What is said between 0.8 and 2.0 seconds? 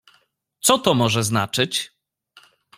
może znaczyć?"